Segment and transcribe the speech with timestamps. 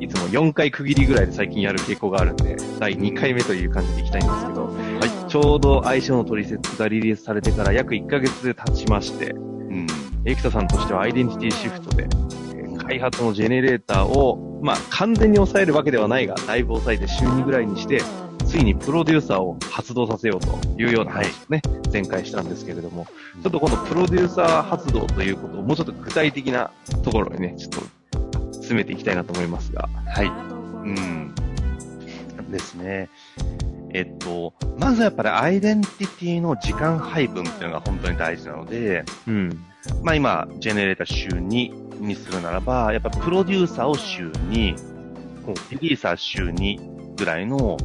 [0.00, 9.86] いつも4回区切りぐらいで最近やる傾向があるんで、第2回目という感じでいきたいんですけど、はい、ちょうど相性の取説がリリースされてから約1ヶ月経ちまして、うん、
[10.24, 12.08] エクタさんとしてはアイデンティティシフトで、
[12.88, 18.00] 開発のジェネレーターを、まあ、完全に抑えるわけではないが、だいぶ抑えて週2ぐらいにして、
[18.46, 23.06] ついにプロデューサーを発動させようというような話をね、はい、前回したんですけれども、
[23.42, 26.70] ちょっと今度プロデューサー発動ということをもうちょっと具体的な
[27.04, 27.80] ところにね、ちょっと
[28.68, 30.26] 詰めていきたいなと思いますが、はい。
[30.26, 30.30] う
[30.90, 31.34] ん。
[32.50, 33.08] ですね。
[33.94, 39.64] えっと、まずやっぱりアイデンティティの時間配分っていうのが本当に大事なので、うん。
[40.02, 44.74] まあ今、ジェネレーター週2にするならば、やっぱプロデューサーを週2、リ
[45.80, 47.78] リーサー週2ぐらいの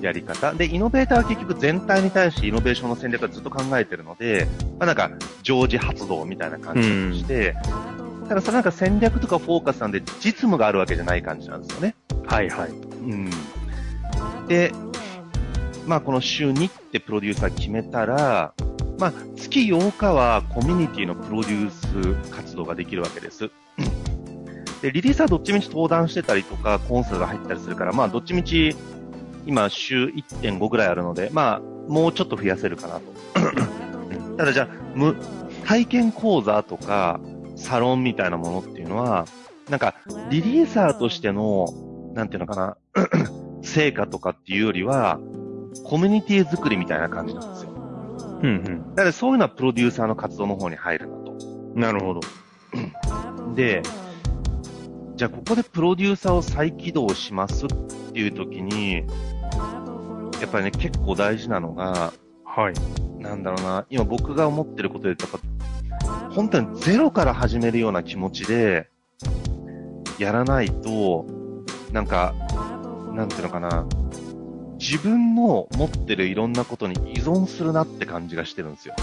[0.00, 0.52] やり方。
[0.54, 4.46] で、イノベーターは結局全体に対してイノベーションの戦略はずっと考えてるので、
[4.78, 5.10] まあなんか、
[5.42, 7.56] 常時発動みたいな感じとして、
[7.88, 7.91] うん、
[8.28, 11.94] ただそれなんか戦略とかフォーカスなんで実務があるわけじゃない感じなんですよね。
[12.26, 12.70] はいはい。
[12.70, 12.74] う
[13.14, 13.30] ん。
[14.48, 14.72] で、
[15.86, 18.54] まあこの週2ってプロデューサー決めたら、
[18.98, 23.50] まあ月8日はコミュニティのプロデュース活動ができるわけです。
[24.82, 28.74] で、リリースはどっちみち登壇してたりとか、コンサルが入ったりするから、まあどっちみち
[29.46, 33.02] 今週1.5ぐらいあるので、まあ、もうちょっと増やせるかなと。
[34.38, 35.16] ただじゃあ、む、
[35.64, 37.20] 体験講座とか、
[37.62, 39.26] サロンみたいなものっていうのは、
[39.70, 39.94] なんか、
[40.30, 41.68] リリーサーとしての、
[42.14, 42.76] なんていうのかな、
[43.62, 45.18] 成果とかっていうよりは、
[45.84, 47.70] コミュニティ作りみたいな感じなんですよ。
[48.42, 48.90] うんうん。
[48.90, 51.32] だからそういうのはプロデューサーの活動の方に入るなと。
[51.74, 52.20] なるほど。
[53.54, 53.82] で、
[55.14, 57.68] じゃあここでプロデューサーを再起動しますっ
[58.12, 59.04] ていう時に、
[60.40, 62.12] やっぱりね、結構大事なのが、
[62.44, 62.74] はい。
[63.22, 65.42] なんだろうな、今僕が思ってることで言ったら、
[66.34, 68.88] 本当にゼロから始めるような気持ちで、
[70.18, 71.26] やらないと、
[71.92, 72.34] なんか、
[73.12, 73.86] なんていうのかな、
[74.78, 78.94] 自分の持ってるいろんなことに依存するなって感じがしてるんですよ。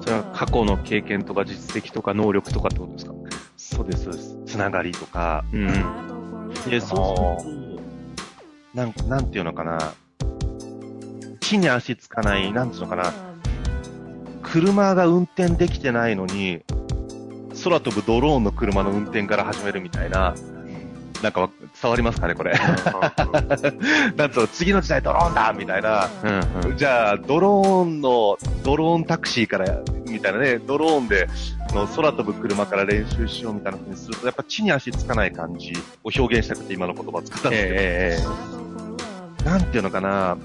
[0.00, 3.12] それは過去の経験とか実績とか能力とかってことですか？
[3.56, 4.38] そうです、そうです。
[4.46, 5.44] つながりとか。
[5.52, 5.66] うん。
[5.66, 7.44] で、そうすると、
[8.74, 9.92] なん、なんていうのかな。
[11.40, 13.12] 地に足つかない、なんていうのかな。
[14.50, 16.62] 車が運転できてないのに、
[17.62, 20.34] 空飛ぶドローンの車の運転から始めるみたいな、
[21.22, 21.50] なんか
[21.80, 22.54] 伝わりますかね、これ。
[24.16, 31.28] なんつうの、次の時代ドローンだみたいな、うんうん、じゃあ、ドローンの、ドローンタクシーから、みたいなね、ドローンで、
[31.72, 35.72] の空飛ぶ車から練習しようみたいな風にすると、やっぱ地に足つかない感じ
[36.02, 40.36] を表現したくて今の言葉を使ったんですけど、えー、なんていうのかな、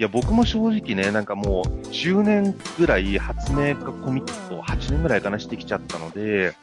[0.00, 6.54] いや、僕も正直ね、なんかもう、10年ぐらい発明家コミット、8年ぐらいかなしてきちゃったので、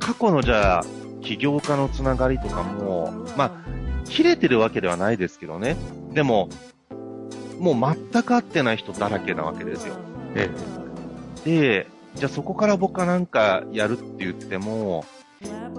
[0.00, 0.84] 過去のじゃあ、
[1.20, 5.76] 起業家のつながりとかも、まあ、切れてるわけではないですけどね。
[6.12, 6.48] でも、
[7.60, 9.94] もう全く会ってない人だらけなわけですよ。
[10.34, 10.50] え
[11.46, 11.48] え。
[11.48, 11.86] で、
[12.16, 15.04] じゃあそこから僕はなんかやるって言っても、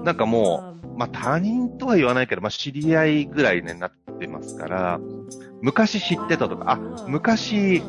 [0.06, 5.00] なんかもう、まあ他人とは言わないけど、まあ知り合いぐらいになってますから、
[5.62, 6.78] 昔知ってたとか、あ、
[7.08, 7.82] 昔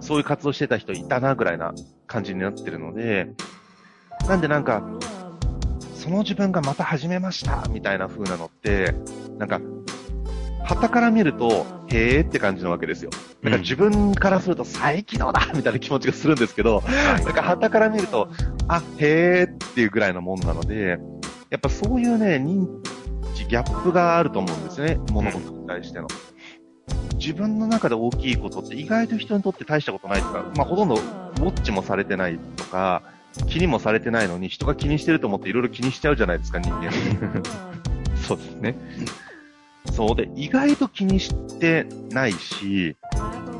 [0.00, 1.72] そういう活動してた人いたなぐらいな
[2.06, 3.28] 感じになってるので、
[4.28, 4.82] なんでなんか、
[5.94, 8.94] その自分がまた始めましたみたいな風なのって、
[9.38, 9.60] なんか、
[10.64, 13.10] 旗から見ると、へーって感じなわけですよ。
[13.42, 16.82] なんか自分からすると再起動だみたいな気持ちがするんですけど、
[17.24, 18.28] なんか旗から見ると、
[18.68, 20.98] あ、へーっていうぐらいのもんなので、
[21.50, 22.66] やっぱそういうね、認
[23.34, 24.98] 知、ギャップがあると思うんですね。
[25.10, 26.06] 物事に対しての。
[27.22, 33.02] 自分の中で大きいことって意外と人にとって大したことないとか、まあほとんどウォッチもされてないとか、
[33.46, 36.90] 気にもされてないのに、人が気にしてると思っていろいろ気にしちゃうじゃないですか、人間。
[38.16, 38.74] そうですね。
[39.92, 42.96] そうで、意外と気にしてないし、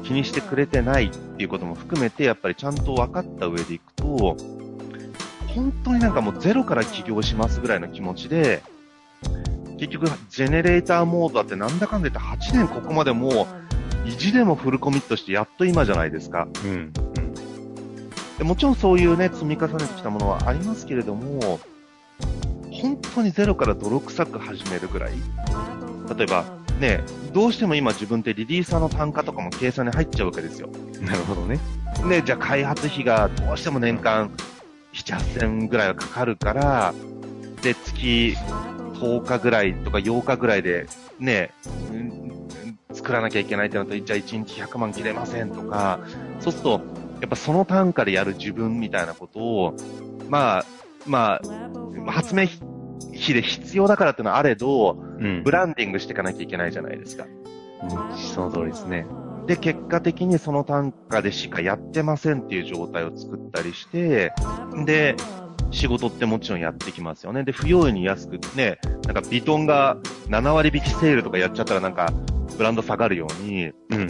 [0.02, 4.36] 気にしてくれてないっていうことも含めて、やっぱりちゃんと分かった上でいくと、
[5.54, 8.62] 本当になんかもうゼロから起業しますぐらいの気持ちで、
[9.82, 13.49] 結局、ジェネレーターモードだってなんだかんだ言って8年ここまでも
[14.06, 16.46] う、意地でもフルコミットしてやっと今じゃないですか。
[16.64, 16.70] うん。
[16.70, 16.93] うん。
[18.38, 21.58] でもちろんそういうね、積み重ねてきたものはありますけれども、
[22.70, 25.14] 本当にゼロから泥臭く始めるぐらい。
[26.17, 26.44] 例えば、
[26.79, 27.02] ね、
[27.32, 30.69] どうしても今自分ってリリーサーの単価とかも計算に入っちゃうわけですよ。
[31.00, 31.58] なるほどね。
[32.05, 34.31] ね、じゃあ開発費がどうしても年間
[34.93, 36.94] 7、8000ぐらいはかかるから、
[37.62, 38.37] で、月
[39.02, 40.87] 10日ぐらいとか8日ぐらいで、
[41.19, 41.50] ね、
[41.90, 42.12] うん
[42.93, 46.00] 作らなきゃいけないってなると、じゃあ1日100万切れませんとか、
[46.40, 46.81] そうすると、
[47.20, 49.75] やっぱその単価でやる自分みたいなことを、
[50.28, 50.64] まあ、
[51.06, 51.40] ま
[52.06, 57.25] あ、発明費で必要だからっていうのはあれど、うんブランディングしていかなきゃいけないじゃないですか。
[57.25, 59.06] うんその通りですね。
[59.46, 64.32] で、結果的にその単価でしかやってませんっていう状態を作ったりして、
[64.84, 65.16] で、
[65.72, 67.44] 仕事ってもちろんやってきますよね。
[67.44, 69.96] で、不用意に安くね、なんかビトンが
[70.28, 72.12] 7割引きセールとかやっちゃったらなんか
[72.56, 74.08] ブランド下がるように、うんうん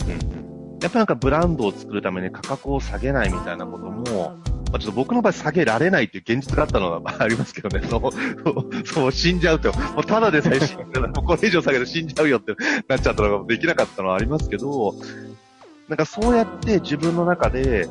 [0.82, 4.37] やっぱりなんかブランドを作るために価格を下げないみたいなことも、
[4.73, 7.82] まあ、ちょっと僕の場合下げられないっていう現実があったのはありますけどね。
[7.88, 9.73] そう、そう、そう死んじゃうと。
[9.73, 11.09] もうただでさえ死んじゃう。
[11.09, 12.56] もうこれ以上下げると死んじゃうよって
[12.88, 14.97] なっちゃったのができなかったのはありますけど、
[15.88, 17.87] なんかそうやって自分の中で、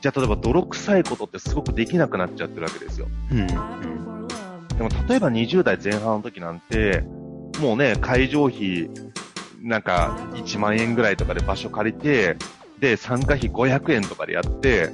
[0.00, 3.06] じゃあ例えば泥臭いことってすごくできなくなっちゃってるわけですよ。
[3.30, 3.40] うん。
[3.40, 3.46] うん。
[3.48, 3.54] で
[4.82, 7.04] も例えば20代前半の時なんて、
[7.60, 8.90] もうね、会場費、
[9.62, 12.36] なんか1万円ぐらいとかで場所借りて、
[12.78, 14.88] で、参加費500円とかでやって、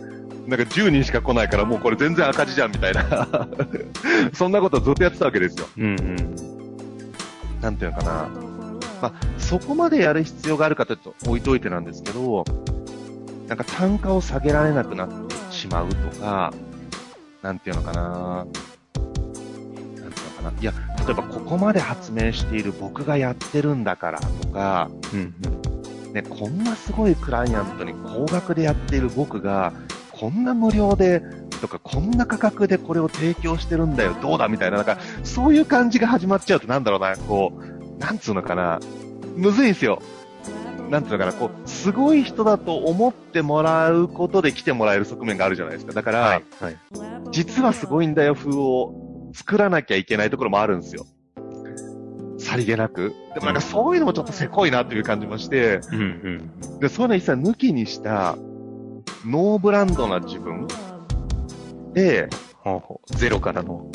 [0.48, 3.48] なんか10人しか来ないからもうこれ全然赤字じゃんみたいな。
[4.34, 5.66] そんなことずっとやってたわけですよ。
[5.76, 5.84] うん。
[5.84, 6.36] うん。
[7.60, 8.28] なんていうのかな。
[9.02, 12.44] まあ、そこまでやる必要があるかというと置いといてなんですけど、
[13.46, 16.52] なんか単価を下げられなくなってしまうとか、
[17.42, 18.02] なんていうのかな。
[18.02, 20.60] なんていうのかな。
[20.60, 20.72] いや、
[21.06, 25.34] 例えばここまで発明している僕がやってるんだからとか、うん。
[26.12, 29.72] ね、こんなすごいクライアントに高額でやっている僕が、
[30.10, 31.22] こんな無料で、
[31.60, 38.80] とか、こんな価格でこれを提供してるんだよ、どうだみたいな、なんか、そういう感じが始まっちゃうと、なんだろうな、こう、なんつうのかな、
[39.36, 40.02] むずいんすよ。
[40.90, 45.92] なんつうのかな、こう、すごい人だと思ってもらうことで来てもらえる側面があるじゃないですか。
[45.92, 46.44] だから、はい。
[46.60, 46.76] はい。
[47.30, 51.06] 実はすごいんだよ風を作らなきゃいけないところもあるんですよ。
[52.38, 53.14] さりげなく。
[53.34, 56.00] でもなんかそういうのもちょっとせこいなっていう感じもして、うん。
[56.00, 56.80] うん。
[56.80, 58.36] で、そういうの一切抜きにした、
[59.26, 60.66] ノーブランドな自分
[61.92, 62.28] で。
[63.06, 63.86] ゼロからの。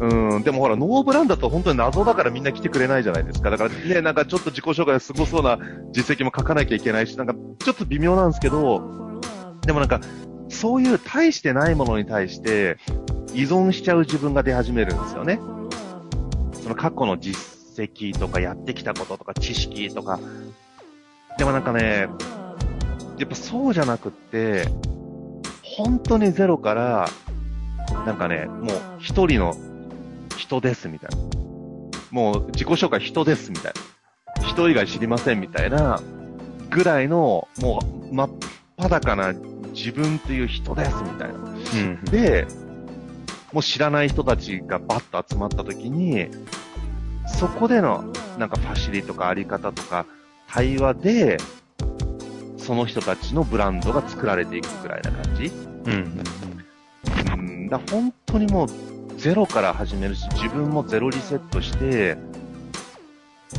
[0.00, 3.50] うん、でもほら、ノーブランだと本当に謎だからみんな来てくれないじゃないですか。
[3.50, 5.58] だからね、なんかちょっと自己紹介すごそうな
[5.92, 9.20] 実績も書かなきゃいけないし、なんかちょっと微妙なんですけど、
[9.66, 10.00] でもなんか、
[10.48, 12.76] そういう大してないものに対して
[13.32, 15.40] 依存しちゃう自分が出始めるんですよね。
[16.52, 17.38] その過去の実
[17.78, 20.20] 績とかやってきたこととか知識とか。
[21.38, 22.08] でもなんかね、
[23.18, 24.66] やっぱそうじゃなくって、
[25.62, 27.08] 本当にゼロから、
[28.04, 29.54] なんかね、もう一人の
[30.42, 31.16] 人ですみたいな。
[32.10, 33.72] もう自己紹介人ですみたい
[34.36, 34.42] な。
[34.42, 36.00] 人以外知りませんみたいな
[36.70, 37.78] ぐらいの、も
[38.10, 38.30] う真っ
[38.76, 39.32] 裸な
[39.72, 41.34] 自分という人ですみたいな。
[41.34, 41.40] う
[41.76, 42.04] ん。
[42.06, 42.46] で、
[43.52, 46.26] もう知らない人たちがバッと集まった時に、
[47.26, 50.06] そこでのなんかファシリとかあり方とか
[50.48, 51.38] 対話で、
[52.56, 55.46] その人たちのブランドが作られていくぐらいな感じ。
[55.46, 56.20] うん。
[57.32, 58.91] うん、だ本当にもう
[59.22, 62.16] ゼロから始めるし、自分もゼロリセットして、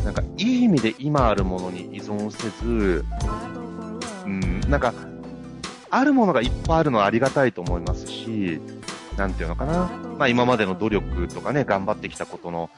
[0.04, 3.06] なんかいい意味で今あるものに依存せず、
[4.26, 4.94] うん、なんか、
[5.90, 8.60] あるものがいっぱいあるのはありがたいと思いますし、
[9.16, 9.90] なんていうのかな。
[10.18, 12.70] まあ今までの努力とかね、頑張ってきたことの、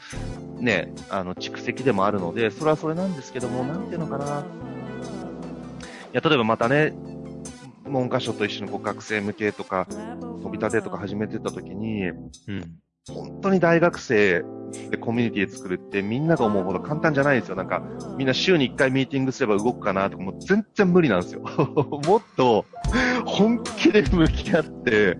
[0.59, 4.25] ね、あの、蓄積でもあるので、それはそれなんですけども、なんていうのかな。
[4.25, 4.41] い
[6.13, 6.93] や、例えばまたね、
[7.85, 9.87] 文科省と一緒にこう学生向けとか、
[10.41, 12.25] 飛び立てとか始めてた時に、うん。
[13.07, 14.43] 本当に大学生
[14.89, 17.55] でコミュニティ作るってみんなが思うほど簡単じゃないんですよ。
[17.55, 17.83] なんか、
[18.17, 21.41] みんな週に1回ミーティングすれば動くかなとか、もう全然無理なんですよ。
[22.05, 22.65] もっと
[23.25, 25.17] 本気で向き合って、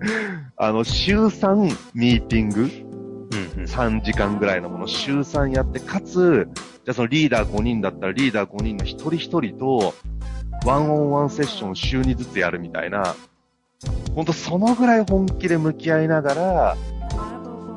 [0.58, 1.56] あの、週3
[1.94, 2.62] ミーティング？
[2.62, 3.64] うん。
[3.66, 9.94] 3時間ぐらいのもの週3やって、かつ、じゃあそのリーダー5人だったらリーダー5人の一人一人と、
[10.66, 13.16] ワンオンワンセッション週2ずつやるみたいな、
[14.16, 16.78] ほんとそのぐらい本気で向き合いながら、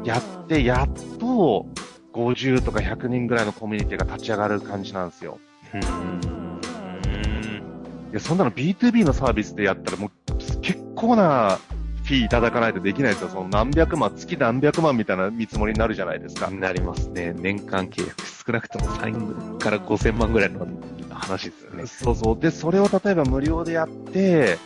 [0.05, 1.67] やって、やっと、
[2.15, 5.39] 50とか100人ぐらいのコミュニティが立ち上がる感じなんですよ。
[5.75, 5.81] うん。
[8.11, 10.11] いや、そんなの B2B のサービスでやったらもう
[10.63, 11.59] 結構な
[12.05, 13.29] フィーいただかないとできないですよ。
[13.29, 16.51] その何百万、月何百万みたいな見積もりになるじゃないですか。
[16.51, 17.35] なりますね。
[17.37, 20.67] 年間契約少なくとも3から5000万ぐらいの
[21.19, 21.87] 話ですよね。
[21.87, 22.39] そうそう。
[22.39, 24.59] で、それを例えば無料でやって、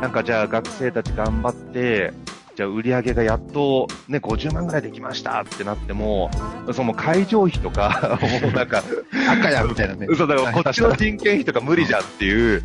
[0.00, 2.12] なんかじゃあ学生たち頑張って、
[2.56, 6.30] じゃあ売り上げがやっとね、50万ぐらいできましたってなっても、
[6.72, 8.82] その会場費とか、 もうなんか、
[9.28, 10.06] 赤やみたいなね。
[10.08, 12.62] 嘘だからこっちの人件費とか無理じゃんっていう。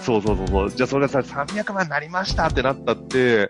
[0.00, 0.70] そうそうそうそう。
[0.70, 3.48] じゃあそれさ、300万になりましたってなったって、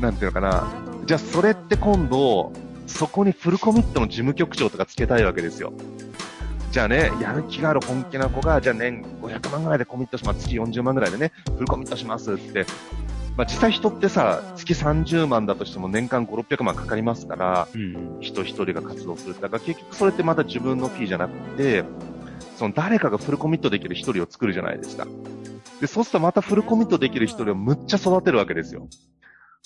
[0.00, 0.66] なんていうのかな。
[1.04, 2.52] じゃあそれって今度、
[2.86, 5.72] そこにフルコミットの事務局長とかつけたいわけですよ。
[6.76, 10.40] じゃあね、やる気がある本気な子が、じゃあ年500万ぐらいでコミットします。
[10.40, 12.66] 月40万ぐらいでね、フルコミットしますって。
[13.34, 18.18] まあ実際人ってさ、月30万だとしても年間5、600万かかりますから、うん。
[18.20, 19.40] 人一人が活動する。
[19.40, 21.82] だから結局それってまた自分のフィーじゃなくて、
[22.58, 25.06] その誰かがフルコミットできる一人を作るじゃないですか。
[25.80, 28.86] で、そうするとまたフルコミットできる一人をむっちゃ育てるわけですよ。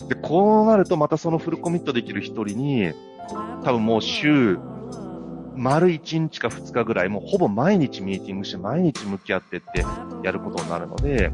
[0.09, 2.93] で、こうなるとまたそのフルコミットできる一人に、
[3.65, 4.61] 多分もう週、
[5.57, 9.85] 丸1日か2日ぐらい、もうほぼ毎日ミーティングして毎日向き合ってって
[10.23, 11.33] やることになるので、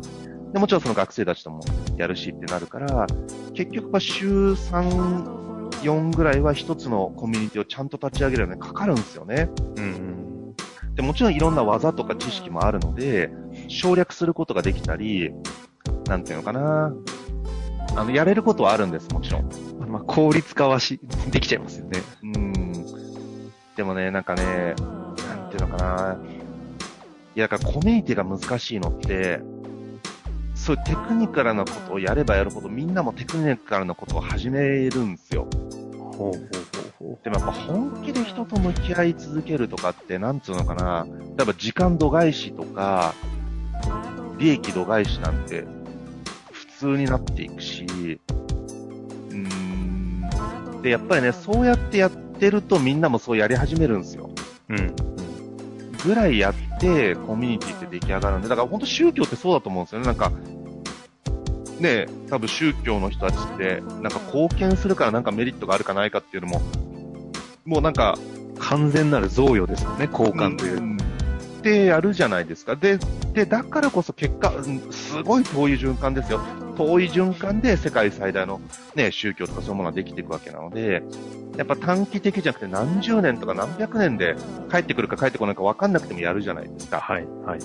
[0.52, 1.60] でもちろんその学生たちとも
[1.96, 3.06] やるしってなるから、
[3.54, 9.50] 結局は週3、4ぐらいは一つのコミュニティをちゃんと立ち上げるのにかかるんですよね。
[9.76, 10.54] うん。
[10.94, 13.30] で、もちろんいろんな技とか知識もあるので、
[13.68, 15.32] 省略することができたり、
[16.08, 16.94] なんていうのかな。
[17.96, 19.50] あの、やれることはあるんです、もちろん。
[19.88, 22.00] まあ、効率化はし、できちゃいますよね。
[22.22, 22.45] うん。
[23.76, 24.74] でもね、なんかね、
[25.28, 26.16] なんていうのかな。
[27.34, 29.40] いや、だからコミュニティが難しいのって、
[30.54, 35.46] そういうテクニカルなことをやればやるほどみんなもテクニカルなことを始めるんですよ。
[35.92, 41.06] ほうほうほうほでもやっぱ本気で人と向き合い続けるとかって、なんつうのかな。
[41.36, 43.12] 例えば時間度外視とか、
[44.38, 45.66] 利益度外視なんて
[46.50, 50.30] 普通になっていくし、うーん。
[50.82, 54.30] で、やっぱりね、そうやってやってるとみんなもそうやり始めるんですよ。
[54.68, 54.74] う。
[54.74, 54.94] うん。
[56.04, 60.06] ぐらいやって、コミュニティって出来上がるんで、だから本当宗教ってそうだと思うんですよね。
[60.06, 60.30] なんか、
[61.80, 66.62] ね多分宗教の人たちって、なんか貢献するからなんかメリットがあるかないかっていうのも、
[67.64, 68.16] もうなんか、
[68.58, 70.80] 完全なる贈与ですよね、交換という。
[70.80, 70.96] ん
[71.62, 72.76] でやるじゃないですか。
[72.76, 72.98] で、
[73.36, 76.40] で、だからこそ結果、うんすごい遠い循環ですよ。
[76.74, 78.62] 遠い循環で世界最大の
[78.94, 81.02] ね、宗教とかそういうものができていくわけなので、
[81.58, 84.36] やっぱ短期的じゃなくて何十年とか何百年で
[84.70, 86.98] 帰ってくるか帰ってこないか分かんなくてもやるじゃないですか。
[86.98, 87.58] はい、はい。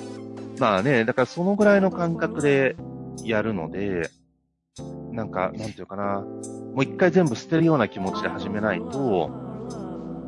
[0.59, 2.75] まあね、だからそのぐらいの感覚で
[3.23, 4.09] やるので、
[5.13, 9.29] なんか、なんていうかな、もう一回全部捨てるような気持ちで始めないと、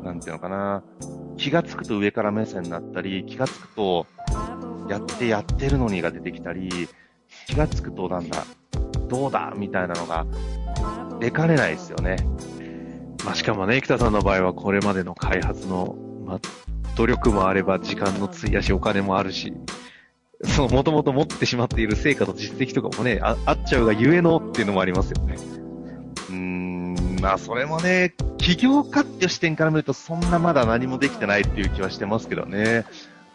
[0.02, 0.82] なんていうのかな、
[1.36, 4.06] 気がつくと上から目線になったり、気がつくと、
[4.88, 6.88] やってやってるのにが出てきたり、
[7.46, 8.44] 気がつくとなんだ、
[9.08, 10.26] どうだみたいなのが
[11.20, 12.16] 出かねないですよね。
[13.24, 16.40] まあ、しかもね、生田さんの場合はこれまでの開発の、まあ、
[16.96, 19.54] 努力もあれば時間の費やしお金もあるし、
[20.44, 25.36] そう、もともと持ってしまっている成果と実績とかもね、ああっちゃうがゆえのっていうのもありますよね。
[26.28, 32.84] うーん、まあそれもね、起業家っていう視点から見るとそんなまだ何もできてないっていう気はしてますけどね。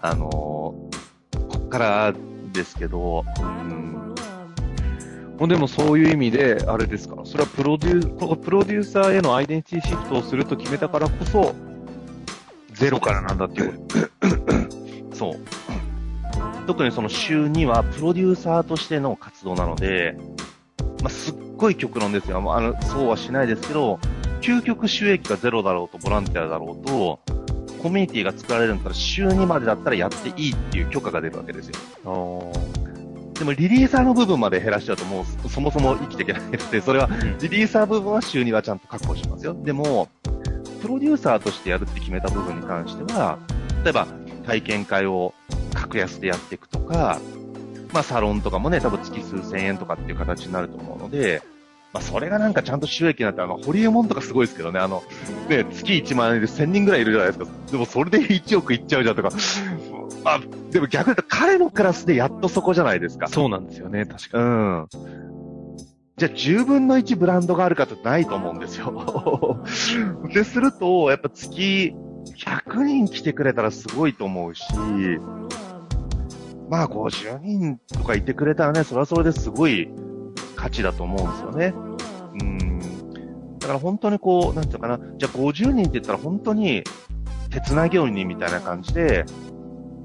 [0.01, 0.98] あのー
[1.69, 2.13] から
[2.51, 4.15] ですけど、うん、
[5.37, 11.55] もうでもそういう意味で、あれですか、それはプロデュー、プロデューサーへのアイデンティティシフトをすると決めたからこそ、
[12.73, 13.79] ゼロからなんだっていう。
[15.13, 15.35] そう。
[16.67, 20.17] 特にその週2はプロデューサーとしての活動なので、
[21.01, 22.41] まあ、すっごい極論ですよ。
[22.41, 23.99] まああの、そうはしないですけど、
[24.41, 27.19] 究極収益がゼロだろうとボランティアだろうと、
[27.81, 31.73] コミュニティが作られるんだったら週2までだったらやっていいっていう許可が出るわけですよ。
[33.39, 37.09] でもリリーサーの部分まで減らしちゃうともうそそもそも生きていけないので、 それは
[37.41, 39.55] リリーサー部分は週2はちゃんと確保しますよ。
[39.63, 40.09] でも、
[40.81, 43.39] プロデューサーとしてやるって決めた部分に関しては、
[43.85, 44.07] 例えば
[44.45, 45.33] 体験会を
[45.73, 47.21] 格安でやっていくとか、
[47.93, 51.41] まあサロンとかもね、多分月数千円とかっていう形になると思うので、
[51.93, 55.01] まあそれがなんかちゃんと収益になって、あの、ホリエモンとかすごいですけどね、あの、
[55.49, 57.45] ね、月1万円で1000人ぐらいいるじゃないですか。
[57.71, 59.29] でもそれで1億いっちゃうじゃんとか。
[60.23, 60.39] あ、
[60.71, 63.27] でも逆に言うと彼のクラスでやっとそこじゃないですか。
[63.27, 64.43] そうなんですよね、確かに。
[64.43, 64.87] うん。
[66.17, 69.63] じゃあ10分の1ブランドがあるかってないと思うんですよ。
[70.33, 71.95] で、すると、やっぱ月
[72.37, 74.63] 100人来てくれたらすごいと思うし、
[76.69, 79.89] まあ50人とかいてくれたらね、それはそれですごい
[80.59, 81.73] 価値だと思うんですよね。
[82.41, 82.79] うん。
[83.59, 86.83] だから本当にこう、なんていうのかな、じゃあ50人って言ったら本当に
[87.49, 89.25] 手つなぎ鬼みたいな感じで、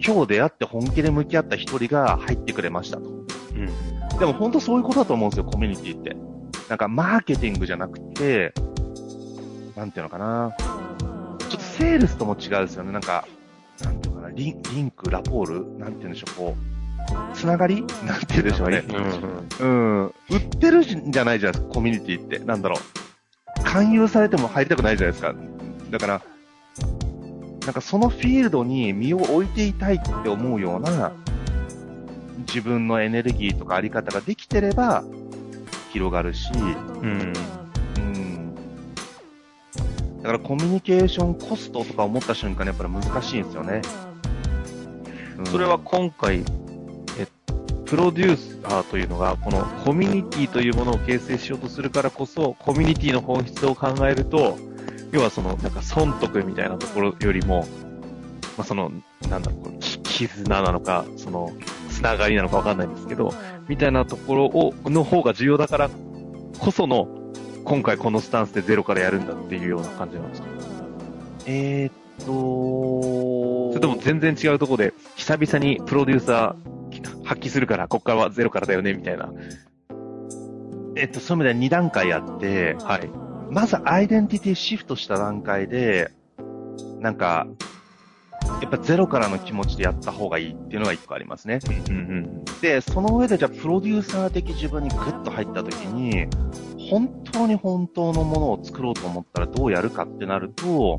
[0.05, 3.11] 今日出会って本気で向き合った一人が入ってくれましたと。
[3.11, 3.13] う
[3.55, 4.19] ん。
[4.19, 6.17] でも本当そういうことだと思うんですよ、コミュニティって。
[6.69, 8.55] なんかマーケティングじゃなくて、
[9.77, 10.55] なんていうのかな。
[10.59, 12.93] ちょっとセールスとも違うですよね。
[12.93, 13.27] なんか、
[13.83, 15.79] なんていうのかな、リンリンク、ラポール？
[15.79, 16.74] なんていうんでしょう、こう、
[17.35, 17.85] つながり？
[18.07, 18.85] なんていうんでしょうね。
[19.61, 19.67] うん。
[19.67, 19.67] う
[20.05, 20.07] ん。
[20.31, 22.39] 売ってるんじゃないじゃないですか、コミュニティって。
[22.39, 23.63] なんだろう。
[23.63, 25.35] 勧誘されても入りたくないじゃないですか。
[25.91, 26.23] だから、
[27.65, 31.13] なんかそのフィールドに身を置いていたいって思うような、
[32.47, 35.03] 自分のエネルギーとかあり方ができてれば、
[35.91, 37.33] 広がるし、うん。
[37.97, 38.55] うん。
[40.23, 43.83] だからコミュニケーションコストとか思った瞬間にやっぱり難しいんですよね。
[45.39, 46.45] うんそれは今回、え、
[47.85, 54.59] プロデューサーというのが、このコミュニティというものを形成しようとするからこそ、コミュニティの本質を考えると、
[55.13, 57.67] 要はその、なんか損得みたいなところよりも、
[58.57, 58.91] まあ、その、
[59.29, 61.53] なんだろう、絆なのか、その、
[61.91, 63.33] つながりなのかわかんないんですけど、
[63.69, 65.91] みたいなところを、の方が重要だから
[66.59, 67.09] こその、
[67.65, 70.49] 今回このスタンスでゼロからやるんだっていうような感じなんですか？
[71.47, 71.93] えーっ
[72.27, 76.75] と、それとも全然違うところで、久々にプロデューサー
[77.25, 79.33] 発揮するから、こっからはゼロからだよね、みたいな。
[80.97, 83.11] えっと、そういう意味では2段階あって、はい。
[83.51, 86.11] まずアイデンティティシフトした段階で、
[87.01, 87.47] なんか、
[88.61, 91.61] やっぱゼロからの気持ちでやった方がいいっていうのが一個ありますね。
[91.89, 92.45] うんうん。
[92.61, 96.27] で、その上でじゃあプロデューサー的自分にグッと入った時に、
[96.91, 100.99] 本当に本当のものを作ろうと思ったらどうやるかってなると、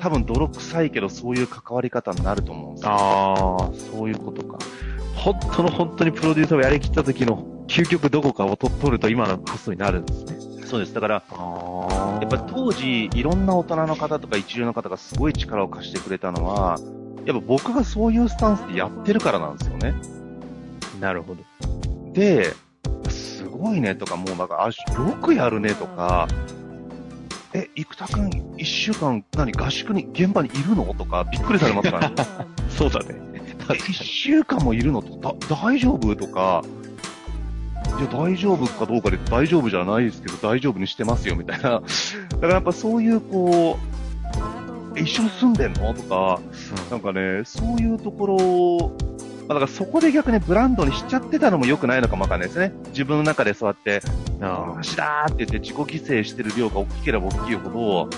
[0.00, 2.90] 多分泥臭いけどそういう関わり方になると思うんですよ。
[2.90, 4.58] ああ、そういうことか。
[5.14, 10.38] 本当の本当にプロデューサーをやりきった時の究極どこかをと取ると今の発想になるんですね。
[10.66, 10.94] そうです。
[10.94, 16.78] だから、あやっぱり当時、いろんな大人の方とか一流の方がすごい力を貸してくれたのは、
[17.24, 19.94] やっぱ僕がそういうスタンスでやってるからなんですよね。
[21.00, 21.42] なるほど。
[22.12, 22.52] で、
[23.08, 24.72] すごいねとか、もうなんか、あ、よ
[25.22, 26.28] くやるねとか、
[27.54, 30.92] え、生田くん、一週間、何、合宿に、現場にいるの？
[30.94, 32.16] とか、びっくりされますからね。
[32.68, 33.14] そうだね。
[33.72, 35.02] え一週間もいるの？
[35.02, 36.14] とだ、大丈夫？
[36.14, 36.62] とか、
[37.98, 41.80] いや、大丈夫かどうかで大丈夫じゃないですけど、大丈夫にしてますよ、みたいな。
[42.28, 43.78] だからやっぱそういう、こ
[44.94, 45.94] う、え一緒に住んでんの？
[45.94, 46.40] とか、
[46.90, 48.92] なんかね、そういうところ
[49.48, 52.74] まあだからそこで逆にブランドにしちゃってたのも良くないのかもわかんないですね。
[52.88, 54.02] 自分の中でそうやって、
[54.40, 58.08] あ私だーって言って自己犠牲してる量が大きければ大きいほど、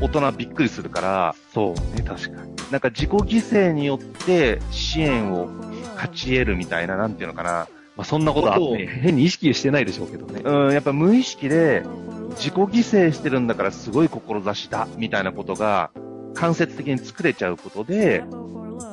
[0.00, 2.50] 大人はびっくりするから、そうね、確かに。
[2.70, 5.46] なんか自己犠牲によって支援を
[5.94, 7.68] 勝ち得るみたいな、なんていうのかな。
[7.96, 10.40] まあそんなことはことをね、変に意識してないでしょうけどね。
[10.44, 11.82] うん、やっぱ無意識で
[12.30, 15.90] 自己犠牲してるんだからすごい志だ、みたいなことが
[16.34, 18.24] 間接的に作れちゃうことで、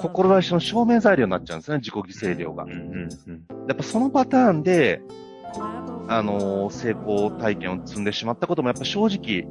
[0.01, 2.63] 志の証明材料になっちゃうんですね、自己犠牲量が。
[2.63, 3.67] うんうんうん。
[3.67, 5.01] やっぱそのパターンで、
[6.07, 9.47] あのー成功体験を積んでしまったこともやっぱ正直、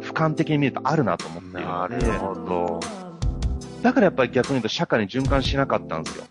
[0.00, 2.80] 俯瞰的に見るとあるなと思っているので、ど。
[3.82, 6.24] だからやっぱり逆に言うと社会に循環しなかったんですよ。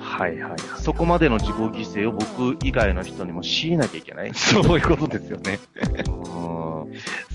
[0.00, 0.58] はいはいはい。
[0.78, 4.32] そこまでの自己犠牲を僕以外の人にも強いなきゃいけない。
[4.34, 5.58] そういうことですよね。
[6.08, 6.92] うん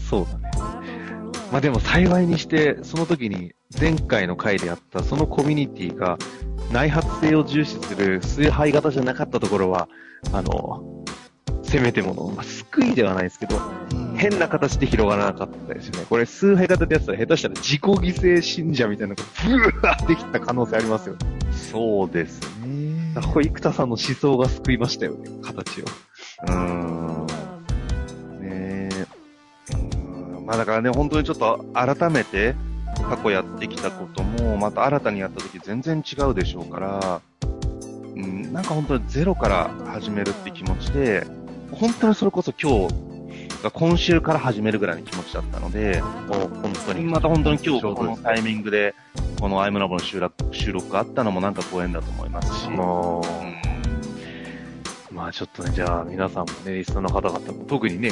[0.10, 0.52] そうだね。
[1.52, 6.18] まあでも幸いにして、その時に前回の回でやったそのコミュニティが
[6.72, 9.90] 内発性を重視する崇拝型じゃなかったところは、
[10.32, 11.01] あの、
[11.72, 13.58] せめてもの、まあ、救いではないですけど、
[14.18, 16.06] 変な形で広がらなかったですよね。
[16.10, 21.20] これ崇拝型でやってたら下手したら自己犠牲信者みたいなのがブワーってきた可能性ありますよね。
[21.54, 23.16] そうですね。
[23.34, 25.86] これ生田さんの思想が救いましたよね、形を。
[26.48, 27.26] うーん。
[28.42, 29.06] ねえ。
[30.38, 32.54] うまあだからね、本当にちょっと改めて
[33.10, 37.22] 過去やってきたことも、また新たにやった時全然違うでしょうから、
[38.14, 41.26] うん、なんか本当にゼロから始めるって気持ちで、
[41.72, 42.94] 本当にそれこそ今日、
[43.74, 47.04] 今週から始めるぐらいの気持ちだったので、もう本当に。
[47.06, 48.96] また本当に今日このタイミングで、
[49.40, 52.70] このアイムラボの収録収録があったのもなんかご縁だと思いますし、
[55.12, 58.12] まあちょっとね、じゃあ皆さんもね、リスナーの方々も、特にね、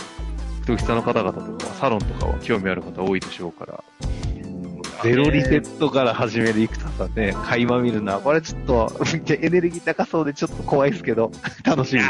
[0.63, 3.83] 人気さんの方々とかは、サロンとかは興味ある方多いでしょうから、
[5.03, 8.91] ゼロリセットから始める生田さんね、垣間見るのは、これちょっと、
[9.33, 11.31] エネルギー高そうでちょっと怖いですけど、
[11.63, 12.09] 楽しみです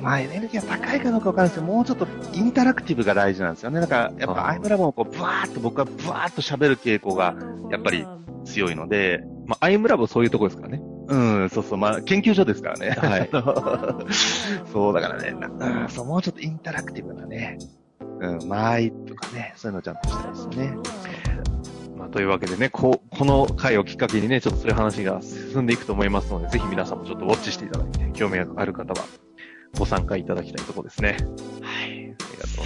[0.00, 3.80] まあエネルギーが高いかどうかわかんないですけど、もうちょっとインタラクティブが大事なんですよね。
[3.80, 7.34] だから、やっぱアイムラボもこう、ブワーっと僕はブワーっと喋る傾向が、
[7.70, 8.06] やっぱり
[8.44, 10.82] 強いので、まあ、アイムラボそういうとこですからね。
[11.08, 12.90] うん、そうそう、まあ、研究所ですからね。
[12.90, 13.28] はい
[14.72, 17.58] そう、だからね、なうん、そう、もうちょっとインタラクティブなね、
[18.20, 20.76] うん、間合いとかね、そういうのをちゃんとしたいですよね。
[22.02, 29.06] まあ、というわけでね、ここの回をきっかけにね、ちょっとそういう話が進んでいくと思いますので、ぜひ皆さんもちょっとウォッチしていただいて、興味がある方は
[29.78, 31.16] ご参加いただきたいところですね。
[31.62, 32.12] はい。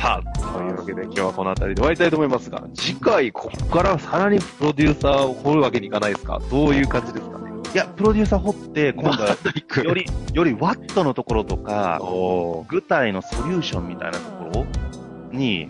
[0.01, 6.41] さあ、というわけで今日はこの辺りで終わりたいと思いますが、次回ここからさらにプロデューサーを掘るわけにいかないですか？
[6.51, 7.51] どういう感じですかね？
[7.75, 9.37] いや、プロデューサー掘って、今度は、
[9.85, 14.67] より、よりワットのところとか、お具体のソリューションみたいなところ
[15.39, 15.69] に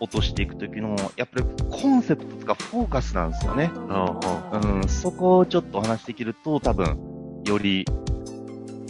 [0.00, 3.70] 落としていくときの、やっぱりコンセプトとかフォーカスなんですよね。
[3.74, 6.98] ーうん、そこをちょっとお話しできると、多分、
[7.46, 7.84] より、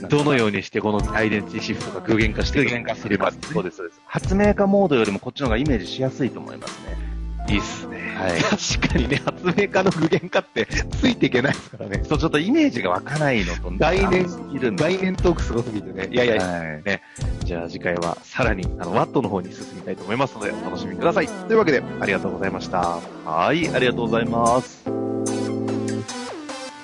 [0.08, 4.00] どのようにしてこのアイデンティティシフトが具現化して具現化すれば、そうです、そうです。
[4.06, 7.05] 発明家モードよりもこっちの方がイメージしやすいと思いますね。
[7.48, 7.96] いいっすね。
[8.16, 12.02] はい確かにね、発明家の具現化ってついていけないですからね。
[12.04, 14.74] そう、ちょっとイメージが湧かないのと、概念すぎる。
[14.74, 16.08] 概念トークすごすぎてね。
[16.10, 17.00] いやいや、はい
[17.44, 21.28] じゃあ次回はさらにあのワットの方に進みたいと思いますのでお楽しみください。
[21.28, 23.00] というわけでありがとうございました。
[23.24, 24.95] はい、ありがとうございます。